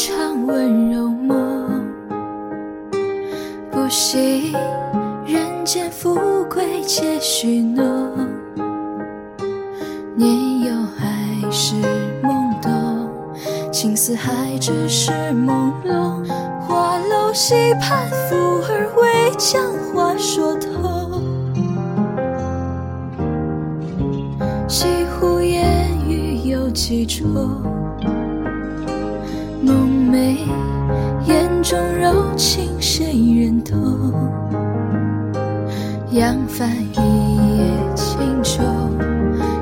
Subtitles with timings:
[0.00, 1.84] 场温柔梦，
[3.68, 4.52] 不信
[5.26, 6.14] 人间富
[6.44, 7.84] 贵且许诺。
[10.14, 11.74] 年幼还是
[12.22, 13.10] 懵懂，
[13.72, 16.24] 情似海只是朦胧。
[16.60, 18.36] 花楼西畔，抚
[18.68, 19.60] 儿未将
[19.92, 21.20] 话说透。
[24.68, 24.86] 西
[25.18, 27.26] 湖烟雨有几重？
[29.60, 30.38] 浓眉
[31.26, 33.04] 眼中柔情谁
[33.40, 33.76] 人懂？
[36.12, 37.00] 扬帆一
[37.58, 38.62] 叶轻舟，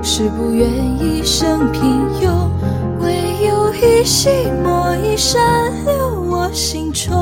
[0.03, 0.69] 是不愿
[1.01, 1.83] 一生平
[2.21, 2.31] 庸。
[3.01, 3.13] 唯
[3.47, 4.29] 有一夕
[4.63, 5.41] 墨一闪
[5.85, 7.13] 留我心中。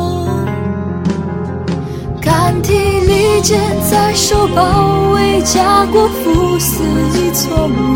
[2.21, 3.59] 敢提利剑
[3.91, 6.83] 在手，保卫家国，赴死
[7.15, 7.94] 已从容。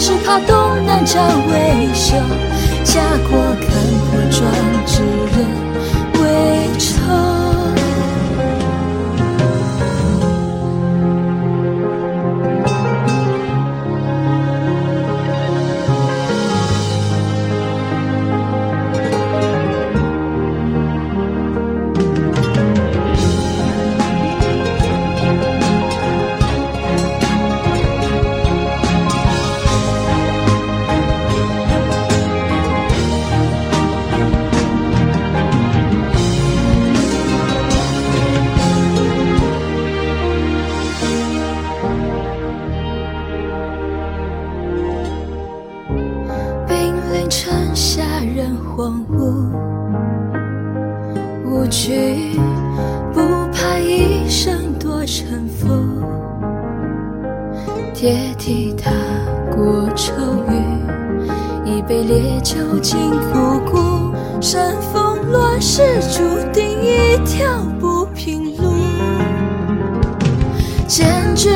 [0.00, 0.56] 只怕东
[0.86, 2.16] 南朝未休。
[2.82, 3.68] 家国看
[4.08, 4.69] 破妆
[47.30, 48.02] 城下
[48.34, 49.46] 人荒芜，
[51.46, 52.36] 无惧
[53.14, 53.20] 不
[53.52, 55.68] 怕一生多沉浮。
[57.94, 58.90] 跌梯踏
[59.54, 60.12] 过愁
[60.48, 60.52] 雨，
[61.64, 62.98] 一杯烈酒敬
[63.32, 64.12] 枯骨。
[64.40, 67.46] 山峰乱世，注定一条
[67.78, 68.74] 不平路。
[70.88, 71.50] 剑指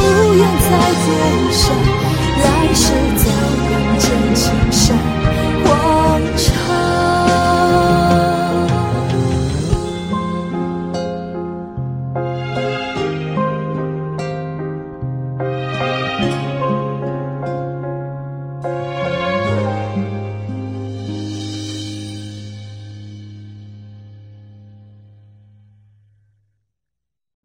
[0.00, 0.66] 不愿再
[1.00, 1.04] 负
[1.50, 1.76] 伤，
[2.38, 2.44] 来
[2.74, 2.84] 世
[3.16, 3.24] 再
[3.68, 5.39] 共见青山。